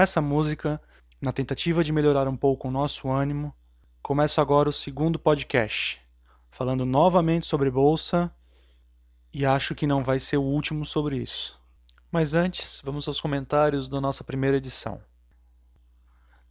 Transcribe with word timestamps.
essa 0.00 0.20
música, 0.20 0.80
na 1.20 1.32
tentativa 1.32 1.84
de 1.84 1.92
melhorar 1.92 2.26
um 2.26 2.36
pouco 2.36 2.68
o 2.68 2.70
nosso 2.70 3.10
ânimo, 3.10 3.54
começo 4.02 4.40
agora 4.40 4.68
o 4.68 4.72
segundo 4.72 5.18
podcast, 5.18 6.00
falando 6.50 6.86
novamente 6.86 7.46
sobre 7.46 7.70
bolsa 7.70 8.32
e 9.32 9.44
acho 9.44 9.74
que 9.74 9.86
não 9.86 10.02
vai 10.02 10.18
ser 10.18 10.38
o 10.38 10.42
último 10.42 10.84
sobre 10.84 11.18
isso. 11.18 11.60
Mas 12.10 12.34
antes, 12.34 12.80
vamos 12.84 13.06
aos 13.06 13.20
comentários 13.20 13.88
da 13.88 14.00
nossa 14.00 14.24
primeira 14.24 14.56
edição. 14.56 15.00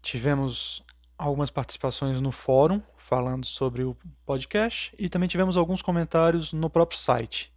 Tivemos 0.02 0.84
algumas 1.18 1.49
participações 1.49 2.21
no 2.21 2.31
fórum 2.31 2.81
falando 2.95 3.45
sobre 3.45 3.84
o 3.84 3.98
podcast 4.26 4.96
e 4.98 5.09
também 5.09 5.27
tivemos 5.27 5.57
alguns 5.57 5.81
comentários 5.81 6.54
no 6.54 6.70
próprio 6.70 6.98
site. 6.98 7.52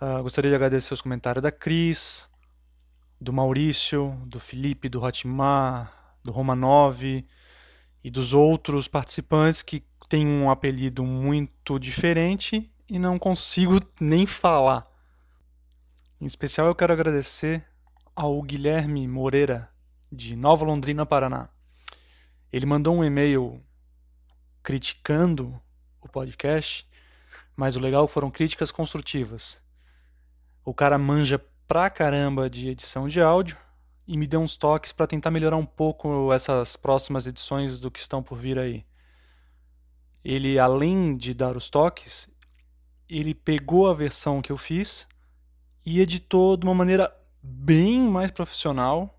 Uh, 0.00 0.22
gostaria 0.22 0.50
de 0.50 0.54
agradecer 0.54 0.92
os 0.92 1.00
comentários 1.00 1.42
da 1.42 1.50
Cris, 1.50 2.28
do 3.20 3.32
Maurício, 3.32 4.16
do 4.26 4.40
Felipe, 4.40 4.88
do 4.88 5.02
Hotmar, 5.02 6.16
do 6.24 6.32
Romanov 6.32 7.02
e 8.02 8.10
dos 8.10 8.32
outros 8.32 8.88
participantes 8.88 9.62
que 9.62 9.84
têm 10.08 10.26
um 10.26 10.50
apelido 10.50 11.04
muito 11.04 11.78
diferente 11.78 12.70
e 12.88 12.98
não 12.98 13.18
consigo 13.18 13.80
nem 14.00 14.26
falar. 14.26 14.90
Em 16.20 16.24
especial 16.24 16.66
eu 16.66 16.74
quero 16.74 16.92
agradecer 16.92 17.64
ao 18.16 18.40
Guilherme 18.42 19.06
Moreira, 19.06 19.70
de 20.10 20.34
Nova 20.34 20.64
Londrina, 20.64 21.06
Paraná. 21.06 21.48
Ele 22.52 22.66
mandou 22.66 22.96
um 22.96 23.04
e-mail 23.04 23.62
criticando 24.62 25.60
o 26.00 26.08
podcast, 26.08 26.86
mas 27.54 27.76
o 27.76 27.80
legal 27.80 28.08
foram 28.08 28.30
críticas 28.30 28.70
construtivas. 28.70 29.62
O 30.64 30.74
cara 30.74 30.98
manja 30.98 31.38
pra 31.70 31.88
caramba 31.88 32.50
de 32.50 32.68
edição 32.68 33.06
de 33.06 33.20
áudio 33.20 33.56
e 34.04 34.16
me 34.18 34.26
deu 34.26 34.40
uns 34.40 34.56
toques 34.56 34.90
para 34.90 35.06
tentar 35.06 35.30
melhorar 35.30 35.56
um 35.56 35.64
pouco 35.64 36.32
essas 36.32 36.74
próximas 36.74 37.28
edições 37.28 37.78
do 37.78 37.92
que 37.92 38.00
estão 38.00 38.24
por 38.24 38.36
vir 38.36 38.58
aí. 38.58 38.84
Ele, 40.24 40.58
além 40.58 41.16
de 41.16 41.32
dar 41.32 41.56
os 41.56 41.70
toques, 41.70 42.28
ele 43.08 43.32
pegou 43.32 43.88
a 43.88 43.94
versão 43.94 44.42
que 44.42 44.50
eu 44.50 44.58
fiz 44.58 45.06
e 45.86 46.00
editou 46.00 46.56
de 46.56 46.64
uma 46.64 46.74
maneira 46.74 47.16
bem 47.40 48.00
mais 48.00 48.32
profissional 48.32 49.16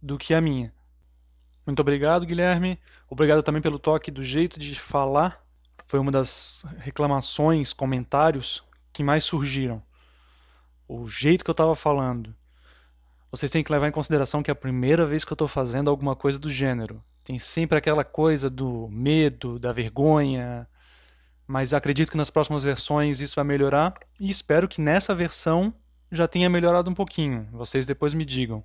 do 0.00 0.16
que 0.16 0.32
a 0.32 0.40
minha. 0.40 0.72
Muito 1.66 1.80
obrigado, 1.80 2.24
Guilherme. 2.24 2.78
Obrigado 3.10 3.42
também 3.42 3.60
pelo 3.60 3.80
toque 3.80 4.12
do 4.12 4.22
jeito 4.22 4.60
de 4.60 4.76
falar. 4.76 5.44
Foi 5.86 5.98
uma 5.98 6.12
das 6.12 6.64
reclamações, 6.78 7.72
comentários 7.72 8.62
que 8.92 9.02
mais 9.02 9.24
surgiram. 9.24 9.82
O 10.86 11.08
jeito 11.08 11.44
que 11.44 11.50
eu 11.50 11.54
estava 11.54 11.74
falando. 11.74 12.34
Vocês 13.30 13.50
têm 13.50 13.64
que 13.64 13.72
levar 13.72 13.88
em 13.88 13.92
consideração 13.92 14.42
que 14.42 14.50
é 14.50 14.52
a 14.52 14.56
primeira 14.56 15.04
vez 15.06 15.24
que 15.24 15.32
eu 15.32 15.34
estou 15.34 15.48
fazendo 15.48 15.90
alguma 15.90 16.14
coisa 16.14 16.38
do 16.38 16.50
gênero. 16.50 17.02
Tem 17.24 17.38
sempre 17.38 17.78
aquela 17.78 18.04
coisa 18.04 18.50
do 18.50 18.88
medo, 18.88 19.58
da 19.58 19.72
vergonha. 19.72 20.68
Mas 21.46 21.74
acredito 21.74 22.10
que 22.10 22.16
nas 22.16 22.30
próximas 22.30 22.62
versões 22.62 23.20
isso 23.20 23.36
vai 23.36 23.44
melhorar. 23.44 23.94
E 24.20 24.30
espero 24.30 24.68
que 24.68 24.80
nessa 24.80 25.14
versão 25.14 25.74
já 26.12 26.28
tenha 26.28 26.48
melhorado 26.48 26.90
um 26.90 26.94
pouquinho. 26.94 27.48
Vocês 27.50 27.86
depois 27.86 28.14
me 28.14 28.24
digam. 28.24 28.62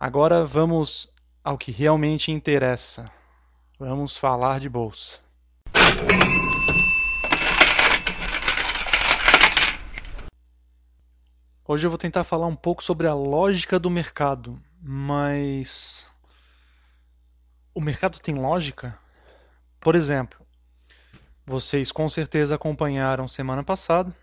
Agora 0.00 0.44
vamos 0.44 1.12
ao 1.42 1.58
que 1.58 1.70
realmente 1.70 2.32
interessa. 2.32 3.10
Vamos 3.78 4.16
falar 4.16 4.60
de 4.60 4.68
bolsa. 4.68 5.18
Hoje 11.66 11.86
eu 11.86 11.90
vou 11.90 11.96
tentar 11.96 12.24
falar 12.24 12.46
um 12.46 12.54
pouco 12.54 12.82
sobre 12.84 13.06
a 13.06 13.14
lógica 13.14 13.78
do 13.78 13.88
mercado, 13.88 14.60
mas 14.82 16.06
o 17.74 17.80
mercado 17.80 18.18
tem 18.18 18.34
lógica? 18.34 18.98
Por 19.80 19.94
exemplo, 19.94 20.44
vocês 21.46 21.90
com 21.90 22.06
certeza 22.06 22.54
acompanharam 22.54 23.26
semana 23.26 23.64
passada 23.64 24.14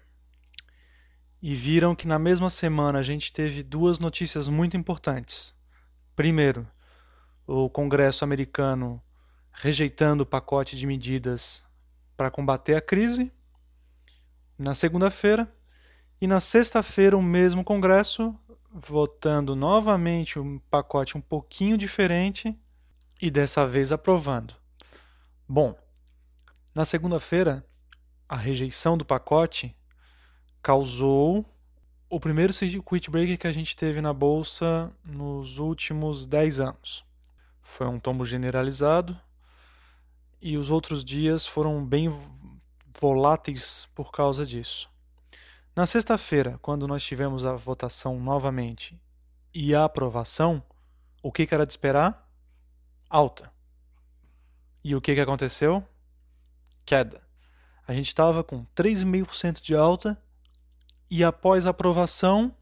e 1.41 1.56
viram 1.56 1.96
que 1.96 2.07
na 2.07 2.19
mesma 2.19 2.47
semana 2.47 3.00
a 3.00 3.03
gente 3.03 3.34
teve 3.34 3.63
duas 3.63 3.97
notícias 3.97 4.47
muito 4.47 4.78
importantes. 4.78 5.56
Primeiro, 6.16 6.68
o 7.47 7.68
Congresso 7.72 8.24
americano 8.24 9.01
rejeitando 9.51 10.22
o 10.22 10.28
pacote 10.28 10.78
de 10.78 10.85
medidas 10.85 11.66
para 12.16 12.30
combater 12.30 12.75
a 12.75 12.81
crise 12.81 13.31
na 14.59 14.75
segunda-feira 14.75 15.51
e 16.22 16.28
na 16.28 16.40
sexta-feira 16.40 17.18
o 17.18 17.22
mesmo 17.22 17.64
Congresso 17.64 18.38
votando 18.72 19.56
novamente 19.56 20.38
um 20.38 20.59
pacote 20.70 21.18
um 21.18 21.22
pouquinho 21.22 21.76
diferente 21.76 22.56
e 23.20 23.32
dessa 23.32 23.66
vez 23.66 23.92
aprovando. 23.92 24.54
Bom, 25.50 25.76
na 26.76 26.86
segunda-feira 26.86 27.66
a 28.30 28.38
rejeição 28.38 28.96
do 28.96 29.04
pacote 29.04 29.76
causou 30.62 31.44
o 32.08 32.20
primeiro 32.20 32.54
circuit 32.54 33.10
breaker 33.10 33.40
que 33.40 33.48
a 33.48 33.52
gente 33.52 33.76
teve 33.76 34.00
na 34.00 34.14
bolsa 34.14 34.92
nos 35.04 35.58
últimos 35.58 36.28
10 36.28 36.60
anos. 36.60 37.04
Foi 37.64 37.88
um 37.88 38.00
tombo 38.00 38.24
generalizado 38.24 39.20
e 40.40 40.56
os 40.56 40.70
outros 40.70 41.04
dias 41.04 41.48
foram 41.48 41.84
bem 41.84 42.16
voláteis 43.00 43.88
por 43.96 44.12
causa 44.12 44.46
disso. 44.46 44.92
Na 45.74 45.86
sexta-feira, 45.86 46.59
quando 46.62 46.86
nós 46.86 47.02
tivemos 47.02 47.46
a 47.46 47.56
votação 47.56 48.20
novamente 48.20 49.00
e 49.54 49.74
a 49.74 49.86
aprovação, 49.86 50.62
o 51.24 51.32
que, 51.32 51.48
era 51.50 51.66
de 51.66 51.72
esperar? 51.72 52.30
Alta. 53.09 53.50
E 54.84 54.94
o 54.94 55.00
que, 55.00 55.16
que 55.16 55.22
aconteceu? 55.22 55.81
Queda. 56.86 57.22
A 57.88 57.94
gente 57.94 58.08
estava 58.08 58.44
com 58.44 58.66
3,5% 58.76 59.62
de 59.62 59.74
alta 59.74 60.22
e 61.10 61.24
após 61.24 61.66
a 61.66 61.70
aprovação 61.70 62.54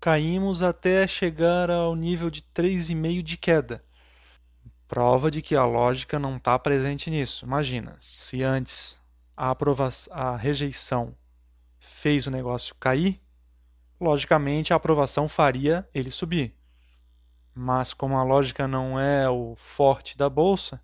caímos 0.00 0.62
até 0.62 1.04
chegar 1.08 1.68
ao 1.68 1.96
nível 1.96 2.30
de 2.30 2.42
3,5% 2.42 3.22
de 3.24 3.36
queda. 3.36 3.84
Prova 4.86 5.32
de 5.32 5.42
que 5.42 5.56
a 5.56 5.64
lógica 5.64 6.16
não 6.16 6.36
está 6.36 6.56
presente 6.60 7.10
nisso. 7.10 7.44
Imagina, 7.44 7.96
se 7.98 8.44
antes 8.44 9.00
a, 9.36 9.52
a 10.12 10.36
rejeição 10.36 11.12
fez 11.78 12.26
o 12.26 12.30
negócio 12.30 12.74
cair, 12.76 13.20
logicamente 14.00 14.72
a 14.72 14.76
aprovação 14.76 15.28
faria 15.28 15.88
ele 15.94 16.10
subir. 16.10 16.54
Mas 17.54 17.94
como 17.94 18.16
a 18.16 18.22
lógica 18.22 18.68
não 18.68 19.00
é 19.00 19.28
o 19.28 19.54
forte 19.56 20.16
da 20.16 20.28
bolsa, 20.28 20.80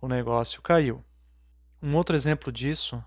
o 0.00 0.08
negócio 0.08 0.62
caiu. 0.62 1.04
Um 1.82 1.94
outro 1.94 2.16
exemplo 2.16 2.50
disso 2.50 3.02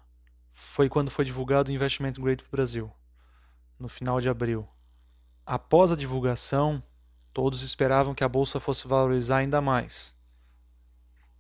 foi 0.52 0.88
quando 0.88 1.10
foi 1.10 1.26
divulgado 1.26 1.72
o 1.72 1.74
Investment 1.74 2.14
Grade 2.14 2.44
para 2.44 2.50
o 2.50 2.52
Brasil, 2.52 2.92
no 3.80 3.90
final 3.90 4.22
de 4.22 4.30
abril. 4.30 4.68
Após 5.46 5.92
a 5.92 5.96
divulgação, 5.96 6.84
Todos 7.34 7.62
esperavam 7.62 8.16
que 8.16 8.24
a 8.24 8.28
bolsa 8.28 8.60
fosse 8.60 8.88
valorizar 8.88 9.38
ainda 9.38 9.62
mais. 9.62 10.16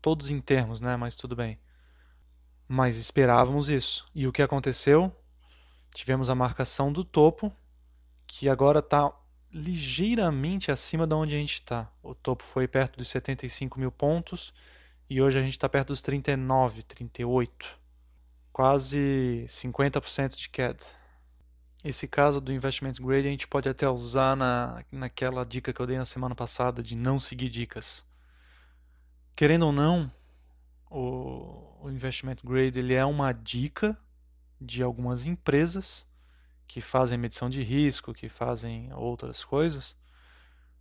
Todos 0.02 0.30
em 0.30 0.40
termos, 0.40 0.80
né? 0.80 0.96
Mas 0.96 1.16
tudo 1.16 1.36
bem. 1.36 1.60
Mas 2.68 2.98
esperávamos 2.98 3.70
isso. 3.70 4.06
E 4.14 4.28
o 4.28 4.32
que 4.32 4.42
aconteceu? 4.42 5.14
Tivemos 5.94 6.30
a 6.30 6.36
marcação 6.36 6.92
do 6.92 7.04
topo, 7.04 7.52
que 8.28 8.50
agora 8.50 8.80
está 8.80 9.12
ligeiramente 9.52 10.72
acima 10.72 11.08
de 11.08 11.16
onde 11.16 11.36
a 11.36 11.38
gente 11.38 11.56
está. 11.56 11.92
O 12.04 12.14
topo 12.14 12.44
foi 12.44 12.68
perto 12.68 12.98
dos 12.98 13.10
75 13.10 13.80
mil 13.80 13.92
pontos 13.92 14.54
e 15.10 15.22
hoje 15.22 15.40
a 15.40 15.42
gente 15.42 15.54
está 15.54 15.68
perto 15.68 15.88
dos 15.88 16.02
39, 16.02 16.84
38. 16.84 17.80
Quase 18.54 19.46
50% 19.48 20.36
de 20.36 20.50
queda. 20.50 20.84
Esse 21.84 22.08
caso 22.08 22.42
do 22.42 22.52
investment 22.52 22.94
grade 23.00 23.28
a 23.28 23.32
gente 23.32 23.48
pode 23.48 23.70
até 23.70 23.90
usar 23.90 24.36
na, 24.36 24.84
naquela 24.92 25.46
dica 25.46 25.72
que 25.72 25.80
eu 25.80 25.88
dei 25.88 25.98
na 25.98 26.06
semana 26.06 26.36
passada 26.36 26.84
de 26.84 26.96
não 26.96 27.20
seguir 27.20 27.50
dicas. 27.50 28.06
Querendo 29.36 29.66
ou 29.66 29.72
não, 29.72 30.12
o, 30.92 31.78
o 31.82 31.90
investment 31.90 32.36
grade 32.44 32.80
ele 32.80 32.94
é 32.94 33.06
uma 33.06 33.32
dica 33.32 33.98
de 34.60 34.84
algumas 34.84 35.26
empresas 35.26 36.08
que 36.68 36.82
fazem 36.82 37.18
medição 37.18 37.50
de 37.50 37.64
risco, 37.64 38.14
que 38.14 38.30
fazem 38.30 38.94
outras 38.94 39.44
coisas, 39.44 39.98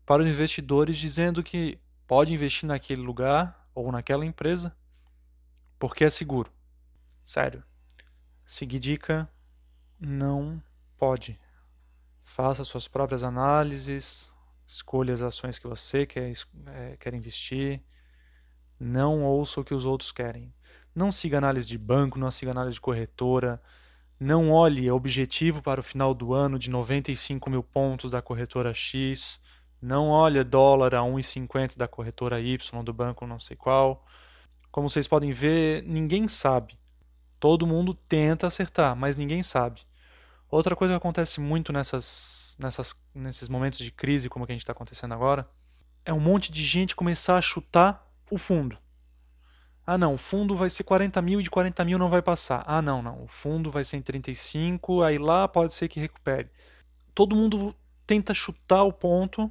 para 0.04 0.22
os 0.22 0.28
investidores 0.28 0.96
dizendo 0.96 1.42
que 1.42 1.78
pode 2.06 2.32
investir 2.32 2.66
naquele 2.66 3.02
lugar 3.02 3.68
ou 3.74 3.90
naquela 3.92 4.24
empresa 4.24 4.74
porque 5.78 6.04
é 6.04 6.10
seguro. 6.10 6.50
Sério. 7.22 7.62
Seguir 8.44 8.80
dica 8.80 9.28
não 10.00 10.62
Pode. 10.98 11.38
Faça 12.24 12.64
suas 12.64 12.88
próprias 12.88 13.22
análises, 13.22 14.34
escolha 14.66 15.14
as 15.14 15.22
ações 15.22 15.60
que 15.60 15.66
você 15.68 16.04
quer, 16.04 16.32
é, 16.66 16.96
quer 16.96 17.14
investir. 17.14 17.80
Não 18.80 19.22
ouça 19.24 19.60
o 19.60 19.64
que 19.64 19.72
os 19.72 19.86
outros 19.86 20.10
querem. 20.10 20.52
Não 20.94 21.12
siga 21.12 21.38
análise 21.38 21.66
de 21.66 21.78
banco, 21.78 22.18
não 22.18 22.30
siga 22.30 22.50
análise 22.50 22.74
de 22.74 22.80
corretora. 22.80 23.60
Não 24.18 24.50
olhe 24.50 24.90
objetivo 24.90 25.62
para 25.62 25.80
o 25.80 25.82
final 25.82 26.12
do 26.12 26.34
ano 26.34 26.58
de 26.58 26.70
95 26.70 27.48
mil 27.48 27.62
pontos 27.62 28.10
da 28.10 28.20
corretora 28.20 28.74
X. 28.74 29.40
Não 29.80 30.08
olha 30.08 30.44
dólar 30.44 30.94
a 30.94 31.00
1,50 31.00 31.76
da 31.76 31.86
corretora 31.86 32.40
Y, 32.40 32.82
do 32.82 32.92
banco 32.92 33.26
não 33.26 33.38
sei 33.38 33.56
qual. 33.56 34.04
Como 34.72 34.90
vocês 34.90 35.06
podem 35.06 35.32
ver, 35.32 35.82
ninguém 35.84 36.26
sabe. 36.26 36.76
Todo 37.38 37.66
mundo 37.66 37.94
tenta 37.94 38.46
acertar, 38.46 38.96
mas 38.96 39.16
ninguém 39.16 39.42
sabe. 39.42 39.82
Outra 40.50 40.74
coisa 40.74 40.94
que 40.94 40.98
acontece 40.98 41.40
muito 41.40 41.72
nessas, 41.72 42.56
nessas, 42.58 42.94
nesses 43.14 43.48
momentos 43.48 43.78
de 43.78 43.92
crise, 43.92 44.28
como 44.28 44.46
que 44.46 44.52
a 44.52 44.54
gente 44.54 44.62
está 44.62 44.72
acontecendo 44.72 45.14
agora, 45.14 45.48
é 46.04 46.12
um 46.12 46.20
monte 46.20 46.50
de 46.50 46.64
gente 46.64 46.96
começar 46.96 47.36
a 47.36 47.42
chutar 47.42 48.04
o 48.30 48.38
fundo. 48.38 48.78
Ah, 49.90 49.96
não, 49.96 50.16
o 50.16 50.18
fundo 50.18 50.54
vai 50.54 50.68
ser 50.68 50.84
40 50.84 51.22
mil 51.22 51.40
e 51.40 51.42
de 51.42 51.48
40 51.48 51.82
mil 51.82 51.98
não 51.98 52.10
vai 52.10 52.20
passar. 52.20 52.62
Ah, 52.66 52.82
não, 52.82 53.00
não, 53.00 53.24
o 53.24 53.26
fundo 53.26 53.70
vai 53.70 53.86
ser 53.86 53.96
em 53.96 54.02
35, 54.02 55.02
aí 55.02 55.16
lá 55.16 55.48
pode 55.48 55.72
ser 55.72 55.88
que 55.88 55.98
recupere. 55.98 56.50
Todo 57.14 57.34
mundo 57.34 57.74
tenta 58.06 58.34
chutar 58.34 58.82
o 58.82 58.92
ponto 58.92 59.50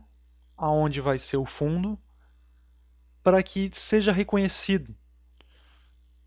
aonde 0.56 1.02
vai 1.02 1.18
ser 1.18 1.38
o 1.38 1.46
fundo 1.46 1.98
para 3.24 3.42
que 3.42 3.72
seja 3.74 4.12
reconhecido. 4.12 4.96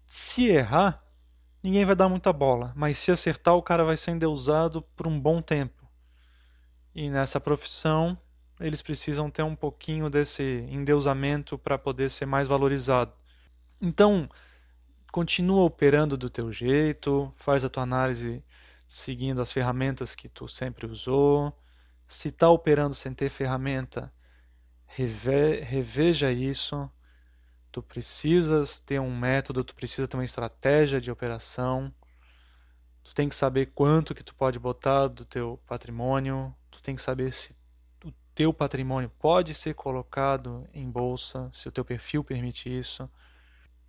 Se 0.08 0.48
errar, 0.48 1.04
ninguém 1.62 1.84
vai 1.84 1.94
dar 1.94 2.08
muita 2.08 2.32
bola, 2.32 2.72
mas 2.74 2.98
se 2.98 3.12
acertar, 3.12 3.54
o 3.54 3.62
cara 3.62 3.84
vai 3.84 3.96
ser 3.96 4.10
endeusado 4.10 4.82
por 4.96 5.06
um 5.06 5.20
bom 5.20 5.40
tempo. 5.40 5.88
E 6.92 7.08
nessa 7.08 7.38
profissão, 7.38 8.18
eles 8.58 8.82
precisam 8.82 9.30
ter 9.30 9.44
um 9.44 9.54
pouquinho 9.54 10.10
desse 10.10 10.66
endeusamento 10.68 11.56
para 11.56 11.78
poder 11.78 12.10
ser 12.10 12.26
mais 12.26 12.48
valorizado. 12.48 13.19
Então, 13.80 14.28
continua 15.10 15.64
operando 15.64 16.16
do 16.16 16.28
teu 16.28 16.52
jeito, 16.52 17.32
faz 17.36 17.64
a 17.64 17.68
tua 17.68 17.82
análise 17.82 18.44
seguindo 18.86 19.40
as 19.40 19.52
ferramentas 19.52 20.14
que 20.14 20.28
tu 20.28 20.48
sempre 20.48 20.84
usou. 20.84 21.56
Se 22.06 22.28
está 22.28 22.50
operando 22.50 22.94
sem 22.94 23.14
ter 23.14 23.30
ferramenta, 23.30 24.12
reve, 24.86 25.60
reveja 25.60 26.30
isso. 26.30 26.90
Tu 27.72 27.82
precisas 27.82 28.78
ter 28.78 29.00
um 29.00 29.16
método, 29.16 29.64
tu 29.64 29.74
precisa 29.74 30.08
ter 30.08 30.16
uma 30.16 30.24
estratégia 30.24 31.00
de 31.00 31.10
operação. 31.10 31.94
Tu 33.02 33.14
tem 33.14 33.28
que 33.28 33.34
saber 33.34 33.66
quanto 33.66 34.14
que 34.14 34.24
tu 34.24 34.34
pode 34.34 34.58
botar 34.58 35.08
do 35.08 35.24
teu 35.24 35.58
patrimônio. 35.66 36.54
Tu 36.70 36.82
tem 36.82 36.96
que 36.96 37.02
saber 37.02 37.32
se 37.32 37.56
o 38.04 38.12
teu 38.34 38.52
patrimônio 38.52 39.10
pode 39.18 39.54
ser 39.54 39.74
colocado 39.74 40.68
em 40.74 40.90
bolsa, 40.90 41.48
se 41.52 41.68
o 41.68 41.72
teu 41.72 41.84
perfil 41.84 42.22
permite 42.22 42.68
isso. 42.68 43.08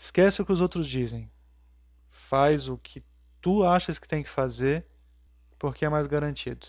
Esquece 0.01 0.41
o 0.41 0.45
que 0.47 0.51
os 0.51 0.59
outros 0.59 0.87
dizem. 0.87 1.29
Faz 2.09 2.67
o 2.67 2.75
que 2.75 3.03
tu 3.39 3.63
achas 3.63 3.99
que 3.99 4.07
tem 4.07 4.23
que 4.23 4.29
fazer, 4.29 4.83
porque 5.59 5.85
é 5.85 5.89
mais 5.89 6.07
garantido. 6.07 6.65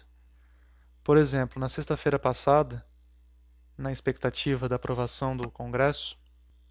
Por 1.02 1.16
exemplo, 1.16 1.58
na 1.58 1.66
sexta-feira 1.66 2.18
passada, 2.18 2.84
na 3.76 3.90
expectativa 3.90 4.68
da 4.68 4.76
aprovação 4.76 5.34
do 5.34 5.50
Congresso, 5.50 6.18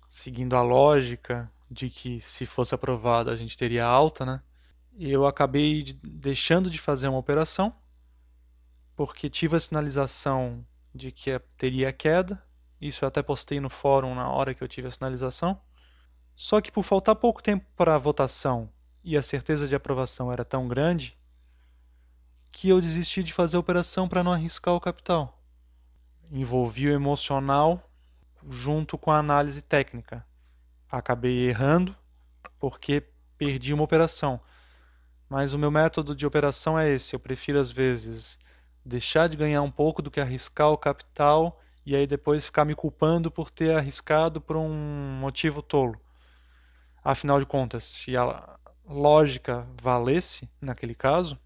seguindo 0.07 0.55
a 0.55 0.61
lógica 0.61 1.51
de 1.69 1.89
que 1.89 2.21
se 2.21 2.45
fosse 2.45 2.75
aprovada 2.75 3.31
a 3.31 3.35
gente 3.35 3.57
teria 3.57 3.83
alta, 3.83 4.23
né? 4.23 4.39
Eu 4.99 5.25
acabei 5.25 5.81
de, 5.81 5.93
deixando 5.93 6.69
de 6.69 6.77
fazer 6.77 7.07
uma 7.07 7.17
operação 7.17 7.75
porque 8.95 9.31
tive 9.31 9.55
a 9.55 9.59
sinalização 9.59 10.63
de 10.93 11.11
que 11.11 11.39
teria 11.57 11.91
queda. 11.91 12.39
Isso 12.79 13.03
eu 13.03 13.07
até 13.07 13.23
postei 13.23 13.59
no 13.59 13.69
fórum 13.69 14.13
na 14.13 14.29
hora 14.29 14.53
que 14.53 14.63
eu 14.63 14.67
tive 14.67 14.89
a 14.89 14.91
sinalização. 14.91 15.59
Só 16.35 16.59
que 16.61 16.71
por 16.71 16.83
faltar 16.83 17.15
pouco 17.15 17.41
tempo 17.41 17.65
para 17.75 17.95
a 17.95 17.99
votação 17.99 18.69
e 19.03 19.17
a 19.17 19.21
certeza 19.21 19.67
de 19.67 19.75
aprovação 19.75 20.31
era 20.31 20.45
tão 20.45 20.67
grande 20.67 21.17
que 22.51 22.69
eu 22.69 22.81
desisti 22.81 23.23
de 23.23 23.33
fazer 23.33 23.57
a 23.57 23.59
operação 23.59 24.07
para 24.07 24.23
não 24.23 24.33
arriscar 24.33 24.73
o 24.73 24.81
capital 24.81 25.37
envolvi 26.31 26.87
o 26.87 26.93
emocional 26.93 27.89
junto 28.47 28.97
com 28.97 29.11
a 29.11 29.17
análise 29.17 29.61
técnica. 29.61 30.25
Acabei 30.89 31.49
errando 31.49 31.95
porque 32.57 33.03
perdi 33.37 33.73
uma 33.73 33.83
operação. 33.83 34.39
Mas 35.29 35.53
o 35.53 35.59
meu 35.59 35.69
método 35.69 36.15
de 36.15 36.25
operação 36.25 36.79
é 36.79 36.89
esse. 36.89 37.13
Eu 37.13 37.19
prefiro, 37.19 37.59
às 37.59 37.71
vezes, 37.71 38.39
deixar 38.85 39.27
de 39.27 39.37
ganhar 39.37 39.61
um 39.61 39.71
pouco 39.71 40.01
do 40.01 40.11
que 40.11 40.19
arriscar 40.19 40.69
o 40.69 40.77
capital 40.77 41.59
e 41.85 41.95
aí 41.95 42.07
depois 42.07 42.45
ficar 42.45 42.65
me 42.65 42.75
culpando 42.75 43.31
por 43.31 43.49
ter 43.49 43.75
arriscado 43.75 44.39
por 44.39 44.55
um 44.55 44.69
motivo 45.19 45.61
tolo. 45.61 45.99
Afinal 47.03 47.39
de 47.39 47.45
contas, 47.45 47.83
se 47.83 48.15
a 48.15 48.57
lógica 48.85 49.67
valesse 49.81 50.47
naquele 50.59 50.93
caso, 50.93 51.37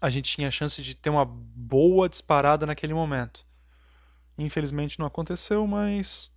a 0.00 0.10
gente 0.10 0.32
tinha 0.32 0.48
a 0.48 0.50
chance 0.50 0.82
de 0.82 0.94
ter 0.94 1.10
uma 1.10 1.24
boa 1.24 2.08
disparada 2.08 2.66
naquele 2.66 2.92
momento. 2.92 3.46
Infelizmente 4.36 4.98
não 4.98 5.06
aconteceu, 5.06 5.66
mas 5.66 6.30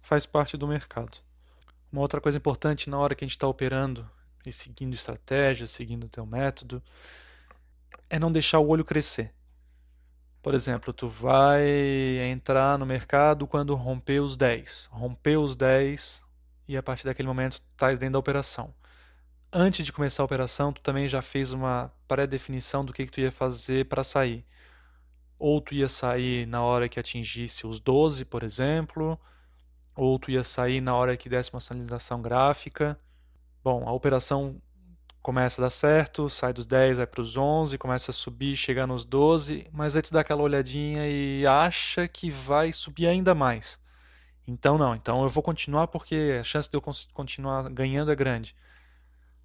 faz 0.00 0.24
parte 0.24 0.56
do 0.56 0.66
mercado. 0.66 1.18
Uma 1.92 2.00
outra 2.00 2.20
coisa 2.20 2.38
importante 2.38 2.88
na 2.88 2.98
hora 2.98 3.14
que 3.14 3.24
a 3.24 3.26
gente 3.26 3.36
está 3.36 3.46
operando 3.46 4.08
e 4.44 4.52
seguindo 4.52 4.94
estratégia, 4.94 5.66
seguindo 5.66 6.04
o 6.04 6.08
teu 6.08 6.24
método, 6.24 6.82
é 8.08 8.18
não 8.18 8.32
deixar 8.32 8.60
o 8.60 8.68
olho 8.68 8.84
crescer. 8.84 9.32
Por 10.42 10.54
exemplo, 10.54 10.92
tu 10.92 11.08
vai 11.08 11.66
entrar 12.30 12.78
no 12.78 12.86
mercado 12.86 13.46
quando 13.46 13.74
romper 13.74 14.20
os 14.20 14.36
10. 14.36 14.88
Rompeu 14.92 15.42
os 15.42 15.56
10 15.56 16.22
e 16.68 16.76
a 16.76 16.82
partir 16.82 17.04
daquele 17.04 17.28
momento 17.28 17.60
estás 17.72 17.98
dentro 17.98 18.14
da 18.14 18.18
operação. 18.18 18.74
Antes 19.52 19.84
de 19.84 19.92
começar 19.92 20.22
a 20.22 20.26
operação, 20.26 20.72
tu 20.72 20.82
também 20.82 21.08
já 21.08 21.22
fez 21.22 21.52
uma 21.52 21.92
pré-definição 22.08 22.84
do 22.84 22.92
que, 22.92 23.06
que 23.06 23.12
tu 23.12 23.20
ia 23.20 23.32
fazer 23.32 23.86
para 23.86 24.04
sair 24.04 24.44
ou 25.38 25.60
tu 25.60 25.74
ia 25.74 25.88
sair 25.88 26.46
na 26.46 26.62
hora 26.62 26.88
que 26.88 26.98
atingisse 26.98 27.66
os 27.66 27.78
12, 27.80 28.24
por 28.24 28.42
exemplo, 28.42 29.18
ou 29.94 30.18
tu 30.18 30.30
ia 30.30 30.44
sair 30.44 30.80
na 30.80 30.94
hora 30.94 31.16
que 31.16 31.28
desse 31.28 31.52
uma 31.52 31.60
sinalização 31.60 32.22
gráfica. 32.22 32.98
Bom, 33.62 33.86
a 33.86 33.92
operação 33.92 34.60
começa 35.22 35.60
a 35.60 35.64
dar 35.64 35.70
certo, 35.70 36.30
sai 36.30 36.52
dos 36.52 36.66
10, 36.66 36.98
vai 36.98 37.06
para 37.06 37.20
os 37.20 37.36
11, 37.36 37.76
começa 37.78 38.10
a 38.10 38.14
subir, 38.14 38.56
chega 38.56 38.86
nos 38.86 39.04
12, 39.04 39.66
mas 39.72 39.96
aí 39.96 40.02
tu 40.02 40.12
dá 40.12 40.20
aquela 40.20 40.42
olhadinha 40.42 41.06
e 41.08 41.46
acha 41.46 42.06
que 42.06 42.30
vai 42.30 42.72
subir 42.72 43.06
ainda 43.06 43.34
mais. 43.34 43.78
Então 44.46 44.78
não, 44.78 44.94
então 44.94 45.22
eu 45.22 45.28
vou 45.28 45.42
continuar 45.42 45.88
porque 45.88 46.38
a 46.40 46.44
chance 46.44 46.70
de 46.70 46.76
eu 46.76 46.82
continuar 47.12 47.68
ganhando 47.70 48.12
é 48.12 48.14
grande. 48.14 48.54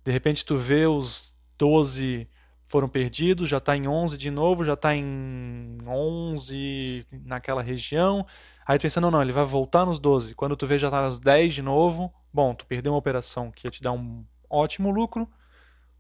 De 0.03 0.11
repente 0.11 0.45
tu 0.45 0.57
vê 0.57 0.85
os 0.85 1.35
12 1.57 2.27
foram 2.71 2.87
perdidos, 2.87 3.49
já 3.49 3.57
está 3.57 3.75
em 3.75 3.87
11 3.87 4.17
de 4.17 4.31
novo, 4.31 4.63
já 4.63 4.73
está 4.73 4.95
em 4.95 5.77
11 5.85 7.05
naquela 7.11 7.61
região. 7.61 8.25
Aí 8.65 8.79
tu 8.79 8.83
pensa, 8.83 9.01
não, 9.01 9.11
não, 9.11 9.21
ele 9.21 9.33
vai 9.33 9.43
voltar 9.43 9.85
nos 9.85 9.99
12. 9.99 10.33
Quando 10.35 10.55
tu 10.55 10.65
vê 10.65 10.77
já 10.77 10.87
está 10.87 11.05
nos 11.05 11.19
10 11.19 11.55
de 11.55 11.61
novo, 11.61 12.13
bom, 12.31 12.53
tu 12.53 12.65
perdeu 12.65 12.93
uma 12.93 12.99
operação 12.99 13.51
que 13.51 13.67
ia 13.67 13.71
te 13.71 13.81
dar 13.81 13.91
um 13.91 14.23
ótimo 14.49 14.89
lucro, 14.89 15.27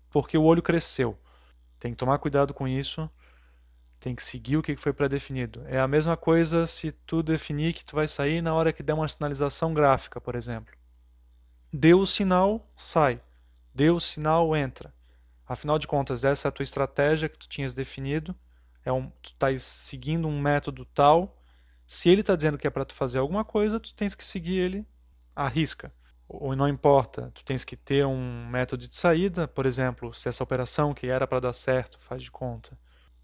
porque 0.09 0.37
o 0.37 0.43
olho 0.43 0.61
cresceu. 0.61 1.17
Tem 1.77 1.91
que 1.91 1.97
tomar 1.97 2.17
cuidado 2.19 2.53
com 2.53 2.67
isso. 2.67 3.09
Tem 4.01 4.15
que 4.15 4.23
seguir 4.23 4.57
o 4.57 4.63
que 4.63 4.75
foi 4.75 4.91
pré-definido. 4.91 5.63
É 5.67 5.79
a 5.79 5.87
mesma 5.87 6.17
coisa 6.17 6.65
se 6.65 6.91
tu 6.91 7.21
definir 7.21 7.71
que 7.71 7.85
tu 7.85 7.95
vai 7.95 8.07
sair 8.07 8.41
na 8.41 8.51
hora 8.51 8.73
que 8.73 8.81
der 8.81 8.95
uma 8.95 9.07
sinalização 9.07 9.75
gráfica, 9.75 10.19
por 10.19 10.33
exemplo. 10.33 10.73
Deu 11.71 11.99
o 11.99 12.07
sinal, 12.07 12.67
sai. 12.75 13.21
Deu 13.75 13.97
o 13.97 14.01
sinal, 14.01 14.55
entra. 14.55 14.91
Afinal 15.47 15.77
de 15.77 15.85
contas, 15.85 16.23
essa 16.23 16.47
é 16.47 16.49
a 16.49 16.51
tua 16.51 16.63
estratégia 16.63 17.29
que 17.29 17.37
tu 17.37 17.47
tinhas 17.47 17.75
definido. 17.75 18.35
É 18.83 18.91
um, 18.91 19.07
tu 19.21 19.33
estás 19.33 19.61
seguindo 19.61 20.27
um 20.27 20.41
método 20.41 20.83
tal. 20.83 21.39
Se 21.85 22.09
ele 22.09 22.21
está 22.21 22.35
dizendo 22.35 22.57
que 22.57 22.65
é 22.65 22.71
para 22.71 22.85
tu 22.85 22.95
fazer 22.95 23.19
alguma 23.19 23.45
coisa, 23.45 23.79
tu 23.79 23.93
tens 23.93 24.15
que 24.15 24.25
seguir 24.25 24.57
ele 24.57 24.87
à 25.35 25.47
risca. 25.47 25.93
Ou 26.27 26.55
não 26.55 26.67
importa, 26.67 27.29
tu 27.35 27.45
tens 27.45 27.63
que 27.63 27.75
ter 27.75 28.03
um 28.03 28.47
método 28.47 28.87
de 28.87 28.95
saída. 28.95 29.47
Por 29.47 29.67
exemplo, 29.67 30.11
se 30.11 30.27
essa 30.27 30.43
operação 30.43 30.91
que 30.91 31.05
era 31.05 31.27
para 31.27 31.39
dar 31.39 31.53
certo, 31.53 31.99
faz 31.99 32.23
de 32.23 32.31
conta, 32.31 32.75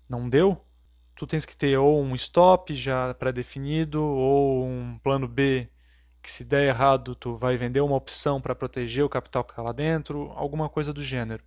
não 0.08 0.30
deu, 0.30 0.64
tu 1.18 1.28
tens 1.28 1.46
que 1.46 1.58
ter 1.58 1.78
ou 1.78 2.02
um 2.02 2.16
stop 2.16 2.74
já 2.76 3.14
pré-definido 3.16 4.04
ou 4.04 4.66
um 4.66 5.00
plano 5.04 5.28
B 5.28 5.70
que 6.22 6.32
se 6.32 6.46
der 6.46 6.68
errado 6.68 7.16
tu 7.16 7.38
vai 7.38 7.58
vender 7.58 7.82
uma 7.82 7.96
opção 7.96 8.42
para 8.42 8.56
proteger 8.56 9.04
o 9.04 9.10
capital 9.10 9.44
que 9.44 9.52
está 9.52 9.62
lá 9.62 9.72
dentro, 9.72 10.32
alguma 10.36 10.70
coisa 10.70 10.94
do 10.94 11.04
gênero 11.04 11.44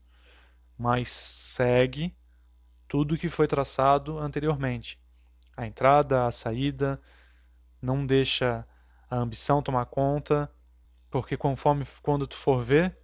mas 0.80 1.10
segue 1.10 2.16
tudo 2.88 3.18
que 3.18 3.28
foi 3.28 3.46
traçado 3.46 4.18
anteriormente. 4.18 4.98
A 5.54 5.66
entrada, 5.66 6.24
a 6.26 6.32
saída, 6.32 6.98
não 7.82 8.06
deixa 8.06 8.66
a 9.10 9.16
ambição 9.16 9.62
tomar 9.62 9.84
conta, 9.84 10.50
porque 11.10 11.36
conforme 11.36 11.86
quando 12.00 12.26
tu 12.26 12.34
for 12.34 12.64
ver, 12.64 12.96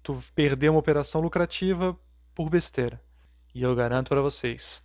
tu 0.00 0.16
perdeu 0.32 0.74
uma 0.74 0.78
operação 0.78 1.20
lucrativa 1.20 1.98
por 2.36 2.48
besteira. 2.48 3.02
E 3.52 3.62
eu 3.62 3.74
garanto 3.74 4.10
para 4.10 4.22
vocês, 4.22 4.80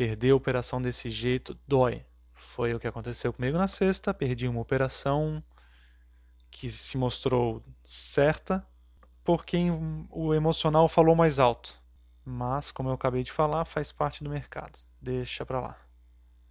perder 0.00 0.30
a 0.30 0.34
operação 0.34 0.80
desse 0.80 1.10
jeito 1.10 1.54
dói. 1.68 2.06
Foi 2.32 2.72
o 2.72 2.80
que 2.80 2.86
aconteceu 2.86 3.34
comigo 3.34 3.58
na 3.58 3.68
sexta, 3.68 4.14
perdi 4.14 4.48
uma 4.48 4.62
operação 4.62 5.44
que 6.50 6.70
se 6.70 6.96
mostrou 6.96 7.62
certa, 7.84 8.66
porque 9.22 9.58
o 10.08 10.32
emocional 10.32 10.88
falou 10.88 11.14
mais 11.14 11.38
alto. 11.38 11.78
Mas, 12.24 12.70
como 12.70 12.88
eu 12.88 12.94
acabei 12.94 13.22
de 13.22 13.30
falar, 13.30 13.66
faz 13.66 13.92
parte 13.92 14.24
do 14.24 14.30
mercado. 14.30 14.78
Deixa 15.02 15.44
pra 15.44 15.60
lá. 15.60 15.78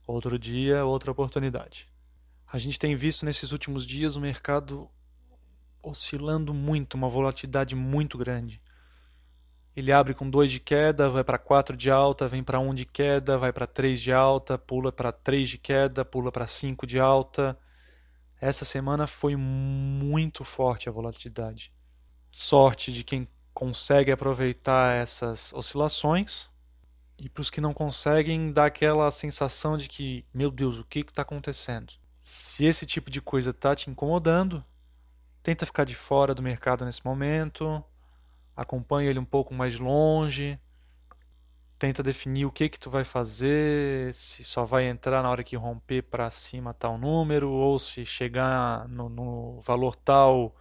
Outro 0.05 0.37
dia, 0.37 0.85
outra 0.85 1.11
oportunidade. 1.11 1.87
A 2.53 2.59
gente 2.59 2.77
tem 2.77 2.95
visto 2.95 3.25
nesses 3.25 3.51
últimos 3.51 3.83
dias 3.83 4.15
o 4.15 4.21
mercado 4.21 4.87
oscilando 5.81 6.53
muito, 6.53 6.93
uma 6.93 7.09
volatilidade 7.09 7.75
muito 7.75 8.15
grande. 8.15 8.61
Ele 9.75 9.91
abre 9.91 10.13
com 10.13 10.29
2 10.29 10.51
de 10.51 10.59
queda, 10.59 11.09
vai 11.09 11.23
para 11.23 11.37
4 11.37 11.77
de 11.77 11.89
alta, 11.89 12.27
vem 12.27 12.43
para 12.43 12.59
1 12.59 12.69
um 12.69 12.73
de 12.73 12.85
queda, 12.85 13.37
vai 13.37 13.53
para 13.53 13.67
3 13.67 14.01
de 14.01 14.11
alta, 14.11 14.57
pula 14.57 14.91
para 14.91 15.11
3 15.11 15.47
de 15.49 15.57
queda, 15.57 16.03
pula 16.03 16.31
para 16.31 16.47
5 16.47 16.85
de 16.85 16.99
alta. 16.99 17.57
Essa 18.41 18.65
semana 18.65 19.07
foi 19.07 19.35
muito 19.35 20.43
forte 20.43 20.89
a 20.89 20.91
volatilidade. 20.91 21.71
Sorte 22.31 22.91
de 22.91 23.03
quem 23.03 23.27
consegue 23.53 24.11
aproveitar 24.11 24.95
essas 24.95 25.51
oscilações. 25.53 26.49
E 27.17 27.27
para 27.27 27.41
os 27.41 27.49
que 27.49 27.59
não 27.59 27.73
conseguem, 27.73 28.53
dá 28.53 28.65
aquela 28.65 29.11
sensação 29.11 29.77
de 29.77 29.89
que, 29.89 30.25
meu 30.33 30.49
Deus, 30.49 30.79
o 30.79 30.85
que 30.85 30.99
está 30.99 31.21
acontecendo? 31.21 31.93
Se 32.21 32.63
esse 32.63 32.85
tipo 32.85 33.11
de 33.11 33.21
coisa 33.21 33.49
está 33.49 33.75
te 33.75 33.89
incomodando, 33.89 34.63
tenta 35.43 35.65
ficar 35.65 35.83
de 35.83 35.95
fora 35.95 36.33
do 36.33 36.41
mercado 36.41 36.85
nesse 36.85 37.03
momento, 37.03 37.83
acompanha 38.59 39.09
ele 39.09 39.19
um 39.19 39.25
pouco 39.25 39.53
mais 39.53 39.79
longe, 39.79 40.59
tenta 41.79 42.03
definir 42.03 42.45
o 42.45 42.51
que 42.51 42.69
que 42.69 42.79
tu 42.79 42.89
vai 42.89 43.05
fazer, 43.05 44.13
se 44.13 44.43
só 44.43 44.65
vai 44.65 44.85
entrar 44.85 45.23
na 45.23 45.29
hora 45.31 45.43
que 45.43 45.55
romper 45.55 46.03
para 46.03 46.29
cima 46.29 46.73
tal 46.73 46.97
número, 46.97 47.49
ou 47.49 47.79
se 47.79 48.05
chegar 48.05 48.87
no, 48.89 49.09
no 49.09 49.61
valor 49.61 49.95
tal 49.95 50.55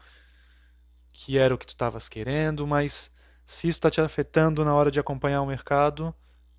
que 1.12 1.36
era 1.36 1.54
o 1.54 1.58
que 1.58 1.66
tu 1.66 1.70
estavas 1.70 2.08
querendo, 2.08 2.66
mas 2.66 3.10
se 3.44 3.68
isso 3.68 3.78
está 3.78 3.90
te 3.90 4.00
afetando 4.00 4.64
na 4.64 4.74
hora 4.74 4.90
de 4.90 5.00
acompanhar 5.00 5.42
o 5.42 5.46
mercado, 5.46 6.14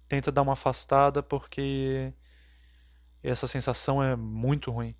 tenta 0.07 0.31
dar 0.31 0.41
uma 0.41 0.53
afastada 0.53 1.23
porque 1.23 2.13
essa 3.23 3.47
sensação 3.47 4.03
é 4.03 4.15
muito 4.17 4.71
ruim. 4.71 4.95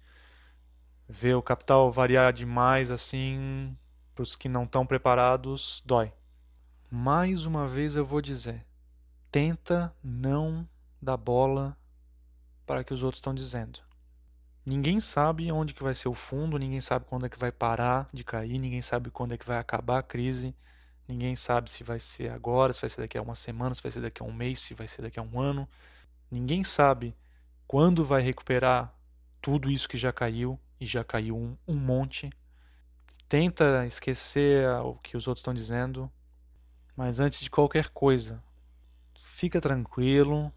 Ver 1.10 1.36
o 1.36 1.41
capital 1.41 1.91
variar 1.91 2.31
demais 2.31 2.91
assim, 2.91 3.75
para 4.15 4.24
os 4.24 4.36
que 4.36 4.48
não 4.48 4.63
estão 4.63 4.86
preparados, 4.86 5.84
dói. 5.86 6.13
Mais 6.91 7.46
uma 7.46 7.67
vez 7.67 7.96
eu 7.96 8.03
vou 8.03 8.19
dizer: 8.19 8.65
tenta 9.31 9.93
não 10.03 10.67
dar 11.00 11.17
bola 11.17 11.77
para 12.65 12.84
que 12.84 12.91
os 12.91 13.03
outros 13.03 13.19
estão 13.19 13.34
dizendo. 13.34 13.79
Ninguém 14.65 15.00
sabe 15.00 15.51
onde 15.51 15.75
que 15.75 15.84
vai 15.84 15.93
ser 15.93 16.10
o 16.10 16.15
fundo, 16.15 16.58
ninguém 16.58 16.81
sabe 16.81 17.05
quando 17.05 17.27
é 17.27 17.29
que 17.29 17.38
vai 17.38 17.51
parar 17.51 18.08
de 18.12 18.24
cair, 18.24 18.58
ninguém 18.58 18.81
sabe 18.81 19.12
quando 19.12 19.34
é 19.34 19.38
que 19.38 19.46
vai 19.46 19.60
acabar 19.60 20.00
a 20.00 20.03
crise, 20.03 20.55
ninguém 21.08 21.36
sabe 21.36 21.69
se 21.69 21.84
vai 21.84 22.00
ser 22.00 22.31
agora, 22.31 22.74
se 22.74 22.81
vai 22.81 22.89
ser 22.89 23.01
daqui 23.01 23.19
a 23.19 23.22
uma 23.22 23.36
semana, 23.36 23.75
se 23.75 23.84
vai 23.84 23.91
ser 23.91 24.01
daqui 24.01 24.24
a 24.24 24.25
um 24.25 24.34
mês, 24.34 24.60
se 24.60 24.74
vai 24.74 24.88
ser 24.88 25.03
daqui 25.03 25.19
a 25.19 25.24
um 25.24 25.39
ano. 25.39 25.69
Ninguém 26.31 26.63
sabe 26.63 27.15
quando 27.67 28.03
vai 28.03 28.24
recuperar 28.24 28.91
tudo 29.39 29.69
isso 29.69 29.88
que 29.88 29.98
já 29.98 30.12
caiu 30.12 30.60
e 30.79 30.88
já 30.88 31.03
caiu 31.03 31.38
um, 31.38 31.55
um 31.67 31.75
monte. 31.75 32.31
Tenta 33.27 33.86
esquecer 33.86 34.67
o 34.84 34.96
que 34.96 35.15
os 35.15 35.27
outros 35.27 35.41
estão 35.41 35.53
dizendo, 35.53 36.12
mas 37.00 37.22
antes 37.22 37.39
de 37.39 37.50
qualquer 37.50 37.88
coisa, 37.88 38.44
fica 39.18 39.62
tranquilo. 39.62 40.51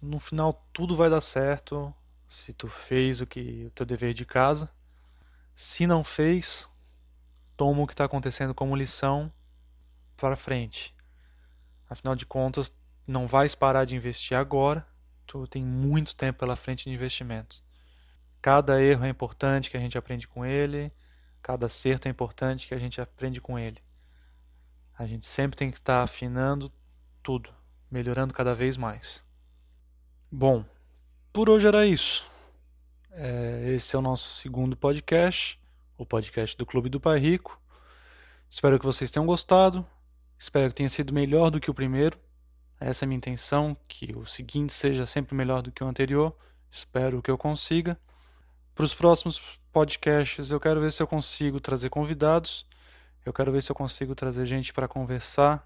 No 0.00 0.18
final 0.18 0.66
tudo 0.72 0.96
vai 0.96 1.08
dar 1.08 1.20
certo 1.20 1.94
se 2.26 2.52
tu 2.52 2.66
fez 2.66 3.20
o 3.20 3.26
que 3.28 3.66
o 3.66 3.70
teu 3.70 3.86
dever 3.86 4.12
de 4.12 4.26
casa. 4.26 4.74
Se 5.54 5.86
não 5.86 6.02
fez, 6.02 6.68
toma 7.56 7.80
o 7.80 7.86
que 7.86 7.92
está 7.92 8.04
acontecendo 8.04 8.52
como 8.52 8.74
lição 8.74 9.32
para 10.16 10.34
frente. 10.34 10.92
Afinal 11.88 12.16
de 12.16 12.26
contas, 12.26 12.74
não 13.06 13.28
vais 13.28 13.54
parar 13.54 13.84
de 13.84 13.94
investir 13.94 14.36
agora. 14.36 14.84
Tu 15.28 15.46
tem 15.46 15.64
muito 15.64 16.16
tempo 16.16 16.40
pela 16.40 16.56
frente 16.56 16.86
de 16.86 16.90
investimentos. 16.90 17.62
Cada 18.40 18.82
erro 18.82 19.04
é 19.04 19.08
importante 19.08 19.70
que 19.70 19.76
a 19.76 19.80
gente 19.80 19.96
aprende 19.96 20.26
com 20.26 20.44
ele. 20.44 20.90
Cada 21.40 21.66
acerto 21.66 22.08
é 22.08 22.10
importante 22.10 22.66
que 22.66 22.74
a 22.74 22.78
gente 22.78 23.00
aprende 23.00 23.40
com 23.40 23.56
ele. 23.56 23.80
A 25.02 25.06
gente 25.06 25.26
sempre 25.26 25.58
tem 25.58 25.68
que 25.68 25.78
estar 25.78 26.04
afinando 26.04 26.70
tudo, 27.24 27.50
melhorando 27.90 28.32
cada 28.32 28.54
vez 28.54 28.76
mais. 28.76 29.24
Bom, 30.30 30.64
por 31.32 31.50
hoje 31.50 31.66
era 31.66 31.84
isso. 31.84 32.24
É, 33.10 33.72
esse 33.74 33.96
é 33.96 33.98
o 33.98 34.02
nosso 34.02 34.28
segundo 34.28 34.76
podcast, 34.76 35.58
o 35.98 36.06
podcast 36.06 36.56
do 36.56 36.64
Clube 36.64 36.88
do 36.88 37.00
Pai 37.00 37.18
Rico. 37.18 37.60
Espero 38.48 38.78
que 38.78 38.86
vocês 38.86 39.10
tenham 39.10 39.26
gostado. 39.26 39.84
Espero 40.38 40.68
que 40.68 40.76
tenha 40.76 40.88
sido 40.88 41.12
melhor 41.12 41.50
do 41.50 41.58
que 41.58 41.68
o 41.68 41.74
primeiro. 41.74 42.16
Essa 42.78 43.04
é 43.04 43.06
a 43.06 43.08
minha 43.08 43.18
intenção, 43.18 43.76
que 43.88 44.14
o 44.14 44.24
seguinte 44.24 44.72
seja 44.72 45.04
sempre 45.04 45.34
melhor 45.34 45.62
do 45.62 45.72
que 45.72 45.82
o 45.82 45.88
anterior. 45.88 46.32
Espero 46.70 47.20
que 47.20 47.30
eu 47.30 47.36
consiga. 47.36 47.98
Para 48.72 48.84
os 48.84 48.94
próximos 48.94 49.42
podcasts, 49.72 50.52
eu 50.52 50.60
quero 50.60 50.80
ver 50.80 50.92
se 50.92 51.02
eu 51.02 51.08
consigo 51.08 51.58
trazer 51.58 51.90
convidados. 51.90 52.64
Eu 53.24 53.32
quero 53.32 53.52
ver 53.52 53.62
se 53.62 53.70
eu 53.70 53.76
consigo 53.76 54.16
trazer 54.16 54.44
gente 54.46 54.72
para 54.72 54.88
conversar 54.88 55.64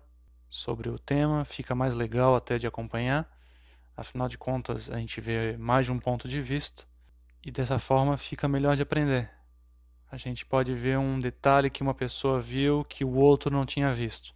sobre 0.51 0.91
o 0.91 0.99
tema. 0.99 1.43
Fica 1.47 1.75
mais 1.75 1.95
legal 1.95 2.35
até 2.35 2.59
de 2.59 2.67
acompanhar. 2.67 3.27
Afinal 3.97 4.29
de 4.29 4.37
contas, 4.37 4.91
a 4.91 4.99
gente 4.99 5.23
vê 5.23 5.57
mais 5.57 5.87
de 5.87 5.93
um 5.93 5.99
ponto 5.99 6.29
de 6.29 6.39
vista 6.43 6.85
e 7.43 7.51
dessa 7.51 7.79
forma 7.79 8.19
fica 8.19 8.47
melhor 8.47 8.77
de 8.77 8.83
aprender. 8.83 9.31
A 10.13 10.19
gente 10.19 10.45
pode 10.45 10.75
ver 10.75 10.99
um 10.99 11.19
detalhe 11.19 11.71
que 11.71 11.83
uma 11.83 11.95
pessoa 11.95 12.39
viu 12.39 12.85
que 12.85 13.05
o 13.05 13.15
outro 13.15 13.51
não 13.51 13.65
tinha 13.65 13.93
visto. 13.95 14.35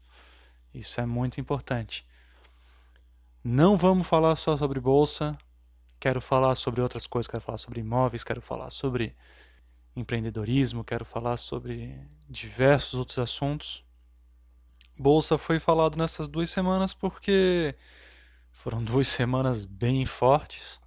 Isso 0.73 0.99
é 0.99 1.05
muito 1.05 1.39
importante. 1.39 2.07
Não 3.45 3.77
vamos 3.77 4.07
falar 4.07 4.35
só 4.37 4.57
sobre 4.57 4.81
bolsa. 4.81 5.37
Quero 5.99 6.23
falar 6.23 6.55
sobre 6.55 6.81
outras 6.81 7.07
coisas. 7.07 7.31
Quero 7.31 7.43
falar 7.43 7.59
sobre 7.59 7.81
imóveis. 7.81 8.25
Quero 8.25 8.41
falar 8.41 8.71
sobre 8.71 9.15
empreendedorismo. 9.95 10.85
Quero 10.85 11.05
falar 11.05 11.37
sobre 11.37 11.99
diversos 12.29 12.95
outros 12.95 13.19
assuntos. 13.19 13.85
Bolsa 14.99 15.39
foi 15.39 15.59
falado 15.59 15.97
nessas 15.97 16.29
duas 16.29 16.51
semanas 16.51 16.93
porque 16.93 17.75
foram 18.51 18.83
duas 18.85 19.09
semanas 19.09 19.65
bem 19.65 20.05
fortes. 20.07 20.81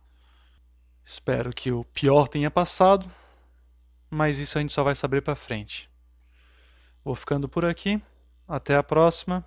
Espero 1.03 1.51
que 1.51 1.71
o 1.71 1.83
pior 1.83 2.27
tenha 2.27 2.49
passado, 2.49 3.09
mas 4.09 4.37
isso 4.37 4.57
a 4.57 4.61
gente 4.61 4.71
só 4.71 4.83
vai 4.83 4.95
saber 4.95 5.21
para 5.21 5.35
frente. 5.35 5.89
Vou 7.03 7.15
ficando 7.15 7.49
por 7.49 7.65
aqui. 7.65 8.01
Até 8.47 8.75
a 8.75 8.83
próxima. 8.83 9.45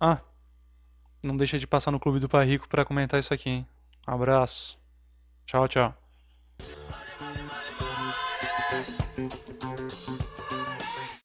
Ah, 0.00 0.20
não 1.22 1.36
deixa 1.36 1.58
de 1.58 1.66
passar 1.66 1.90
no 1.90 2.00
Clube 2.00 2.18
do 2.18 2.28
Pai 2.28 2.44
Rico 2.44 2.68
para 2.68 2.84
comentar 2.84 3.20
isso 3.20 3.32
aqui. 3.32 3.48
Hein? 3.48 3.66
Abraço. 4.06 4.78
Tchau, 5.46 5.68
tchau. 5.68 6.01
Thank 8.72 9.90
you. 9.92 10.01